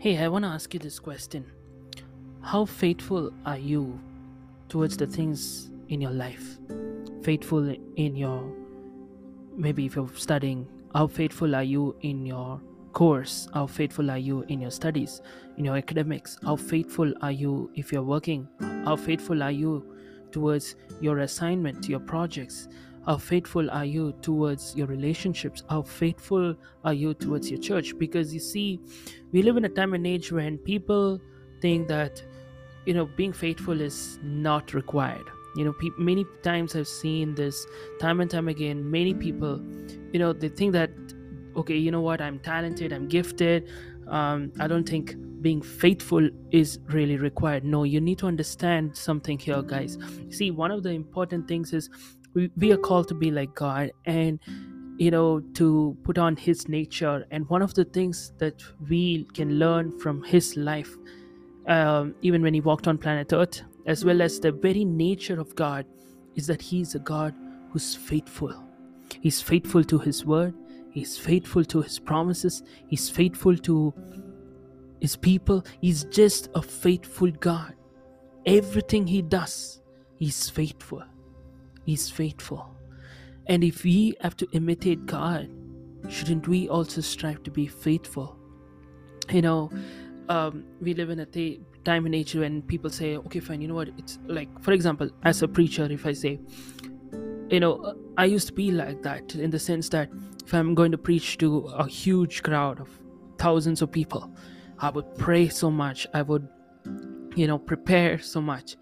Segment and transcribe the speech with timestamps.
[0.00, 1.44] Hey, I want to ask you this question.
[2.40, 3.98] How faithful are you
[4.68, 6.56] towards the things in your life?
[7.24, 8.48] Faithful in your,
[9.56, 12.60] maybe if you're studying, how faithful are you in your
[12.92, 13.48] course?
[13.52, 15.20] How faithful are you in your studies,
[15.56, 16.38] in your academics?
[16.44, 18.46] How faithful are you if you're working?
[18.84, 19.96] How faithful are you
[20.30, 22.68] towards your assignment, your projects?
[23.06, 25.62] How faithful are you towards your relationships?
[25.68, 26.54] How faithful
[26.84, 27.96] are you towards your church?
[27.98, 28.80] Because you see,
[29.32, 31.20] we live in a time and age when people
[31.60, 32.22] think that,
[32.84, 35.24] you know, being faithful is not required.
[35.56, 37.66] You know, pe- many times I've seen this
[38.00, 38.90] time and time again.
[38.90, 39.60] Many people,
[40.12, 40.90] you know, they think that,
[41.56, 43.68] okay, you know what, I'm talented, I'm gifted.
[44.06, 47.64] Um, I don't think being faithful is really required.
[47.64, 49.98] No, you need to understand something here, guys.
[50.30, 51.90] See, one of the important things is
[52.38, 54.38] we, we are called to be like God and
[54.96, 57.26] you know to put on his nature.
[57.32, 60.96] And one of the things that we can learn from his life
[61.66, 65.54] um, even when he walked on planet earth as well as the very nature of
[65.54, 65.84] god
[66.34, 67.34] is that he's a god
[67.70, 68.54] who's faithful.
[69.20, 70.54] He's faithful to his word.
[70.90, 72.62] He's faithful to his promises.
[72.86, 73.92] He's faithful to
[75.00, 75.64] his people.
[75.80, 77.74] He's just a faithful god.
[78.46, 79.82] Everything he does
[80.18, 81.02] he's faithful
[81.88, 82.76] He's faithful.
[83.46, 85.48] And if we have to imitate God,
[86.06, 88.36] shouldn't we also strive to be faithful?
[89.30, 89.70] You know,
[90.28, 93.68] um, we live in a th- time and age when people say, okay, fine, you
[93.68, 93.88] know what?
[93.96, 96.38] It's like, for example, as a preacher, if I say,
[97.48, 100.10] you know, I used to be like that in the sense that
[100.44, 102.90] if I'm going to preach to a huge crowd of
[103.38, 104.30] thousands of people,
[104.78, 106.06] I would pray so much.
[106.12, 106.46] I would,
[107.38, 108.76] you know, prepare so much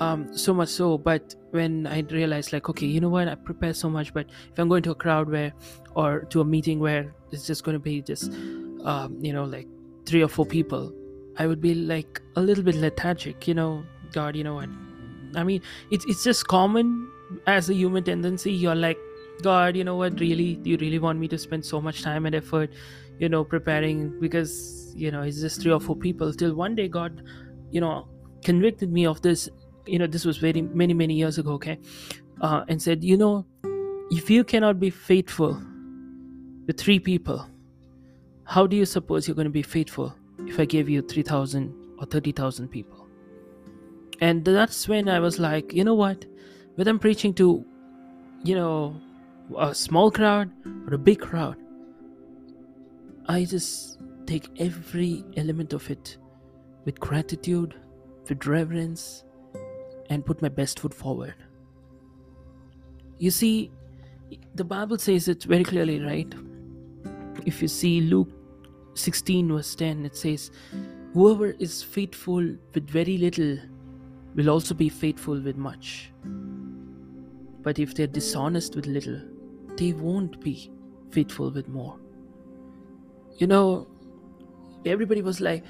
[0.00, 3.72] um, so much so but when i realized like okay you know what i prepare
[3.72, 5.52] so much but if i'm going to a crowd where
[5.94, 8.32] or to a meeting where it's just going to be just
[8.84, 9.66] um, you know like
[10.04, 10.92] three or four people
[11.38, 14.68] i would be like a little bit lethargic you know god you know what?
[15.34, 17.10] I mean it's, it's just common
[17.46, 18.52] as a human tendency.
[18.52, 18.98] You're like
[19.42, 22.34] god you know what really you really want me to spend so much time and
[22.34, 22.70] effort
[23.18, 26.88] you know preparing because you know it's just three or four people till one day
[26.88, 27.22] god
[27.70, 28.08] you know
[28.44, 29.48] convicted me of this
[29.86, 31.78] you know this was very many many years ago okay?
[32.40, 33.46] Uh, and said you know
[34.10, 35.60] if you cannot be faithful
[36.66, 37.48] with three people
[38.44, 40.14] how do you suppose you're going to be faithful
[40.46, 43.08] if i gave you 3000 or 30000 people?
[44.20, 46.24] And that's when i was like you know what?
[46.74, 47.64] Whether i'm preaching to
[48.44, 49.00] you know
[49.58, 50.50] a small crowd
[50.86, 51.56] or a big crowd
[53.28, 56.16] i just take every element of it
[56.86, 57.74] with gratitude
[58.28, 59.24] with reverence
[60.08, 61.34] and put my best foot forward.
[63.18, 63.70] You see,
[64.54, 66.32] the Bible says it very clearly, right?
[67.44, 68.30] If you see Luke
[68.94, 70.50] 16, verse 10, it says,
[71.12, 73.58] Whoever is faithful with very little
[74.34, 76.12] will also be faithful with much.
[77.62, 79.20] But if they're dishonest with little,
[79.76, 80.70] they won't be
[81.10, 81.98] faithful with more.
[83.38, 83.88] You know,
[84.84, 85.64] everybody was like,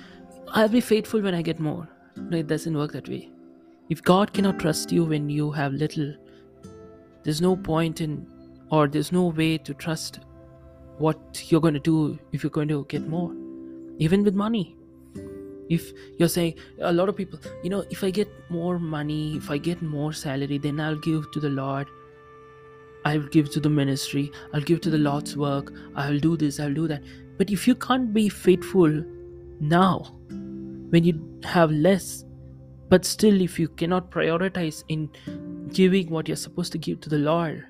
[0.53, 1.89] I'll be faithful when I get more.
[2.17, 3.31] No, it doesn't work that way.
[3.91, 6.15] If God cannot trust you when you have little,
[7.25, 8.27] there's no point in,
[8.71, 10.21] or there's no way to trust
[10.99, 13.35] what you're going to do if you're going to get more.
[13.99, 14.77] Even with money.
[15.69, 19.51] If you're saying, a lot of people, you know, if I get more money, if
[19.51, 21.89] I get more salary, then I'll give to the Lord.
[23.05, 24.31] I'll give to the ministry.
[24.55, 25.73] I'll give to the Lord's work.
[25.97, 26.61] I'll do this.
[26.61, 27.03] I'll do that.
[27.37, 29.05] But if you can't be faithful
[29.61, 30.01] now,
[30.91, 32.25] when you have less,
[32.89, 35.11] but still, if you cannot prioritize in
[35.73, 37.65] giving what you're supposed to give to the Lord,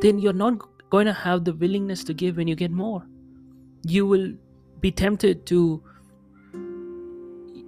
[0.00, 0.58] then you're not
[0.90, 3.06] going to have the willingness to give when you get more.
[3.84, 4.32] You will
[4.80, 5.82] be tempted to,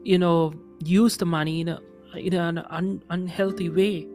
[0.04, 0.54] you know,
[0.84, 1.80] use the money in, a,
[2.14, 4.06] in an un, unhealthy way,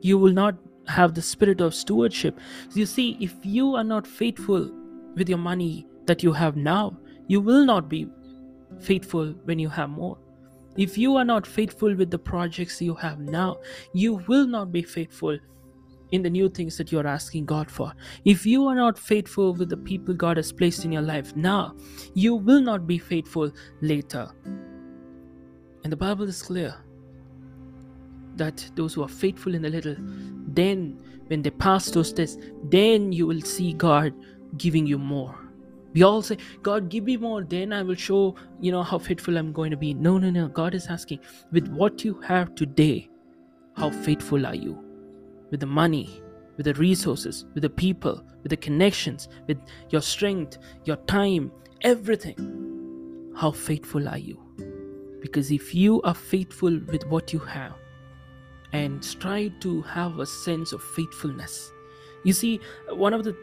[0.00, 0.56] you will not
[0.88, 2.38] have the spirit of stewardship.
[2.74, 4.70] You see, if you are not faithful
[5.16, 8.08] with your money that you have now, you will not be
[8.80, 10.18] faithful when you have more.
[10.76, 13.56] If you are not faithful with the projects you have now,
[13.94, 15.38] you will not be faithful
[16.12, 17.92] in the new things that you're asking God for.
[18.24, 21.74] If you are not faithful with the people God has placed in your life now,
[22.14, 23.50] you will not be faithful
[23.80, 24.30] later.
[25.82, 26.74] And the Bible is clear
[28.36, 29.96] that those who are faithful in the little,
[30.48, 34.12] then when they pass those tests, then you will see God
[34.58, 35.45] giving you more.
[35.96, 39.38] We all say, God, give me more, then I will show, you know, how faithful
[39.38, 39.94] I'm going to be.
[39.94, 40.46] No, no, no.
[40.46, 41.20] God is asking,
[41.52, 43.08] with what you have today,
[43.78, 44.78] how faithful are you?
[45.50, 46.22] With the money,
[46.58, 49.56] with the resources, with the people, with the connections, with
[49.88, 51.50] your strength, your time,
[51.80, 53.32] everything.
[53.34, 54.38] How faithful are you?
[55.22, 57.72] Because if you are faithful with what you have
[58.74, 61.72] and strive to have a sense of faithfulness,
[62.22, 62.60] you see,
[62.90, 63.34] one of the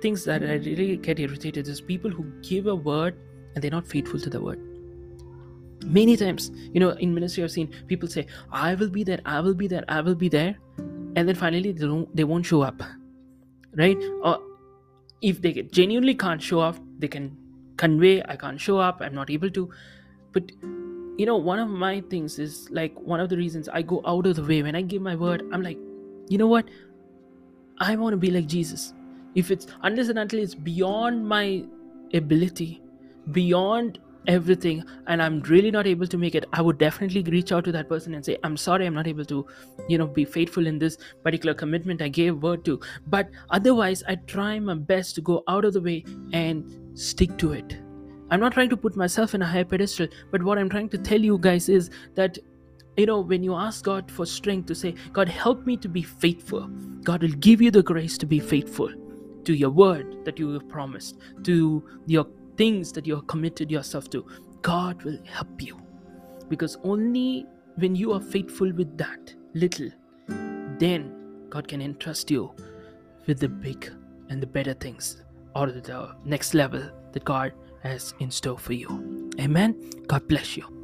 [0.00, 3.16] things that I really get irritated is people who give a word
[3.54, 4.60] and they're not faithful to the word.
[5.84, 9.40] Many times, you know, in ministry, I've seen people say, I will be there, I
[9.40, 10.56] will be there, I will be there.
[11.16, 12.82] And then finally, they, don't, they won't show up.
[13.76, 13.98] Right?
[14.22, 14.40] Or
[15.20, 17.36] if they genuinely can't show up, they can
[17.76, 19.70] convey, I can't show up, I'm not able to.
[20.32, 24.02] But, you know, one of my things is like one of the reasons I go
[24.06, 25.78] out of the way when I give my word, I'm like,
[26.28, 26.64] you know what?
[27.78, 28.94] I want to be like Jesus
[29.34, 31.64] if it's unless and until it's beyond my
[32.12, 32.82] ability
[33.32, 37.64] beyond everything and i'm really not able to make it i would definitely reach out
[37.64, 39.46] to that person and say i'm sorry i'm not able to
[39.88, 42.80] you know be faithful in this particular commitment i gave word to.
[43.06, 47.52] But otherwise i try my best to go out of the way and stick to
[47.52, 47.78] it.
[48.30, 50.98] I'm not trying to put myself in a high pedestal but what i'm trying to
[50.98, 52.38] tell you guys is that
[52.96, 56.02] you know when you ask god for strength to say god help me to be
[56.02, 56.68] faithful.
[57.02, 58.90] God will give you the grace to be faithful
[59.44, 62.26] to your word that you have promised, to your
[62.56, 64.26] things that you have committed yourself to.
[64.62, 65.78] God will help you.
[66.48, 67.46] Because only
[67.76, 69.90] when you are faithful with that little,
[70.78, 72.52] then God can entrust you
[73.26, 73.92] with the big
[74.28, 75.22] and the better things
[75.54, 76.82] or the next level
[77.12, 77.52] that God
[77.82, 79.30] has in store for you.
[79.40, 79.78] Amen.
[80.06, 80.83] God bless you.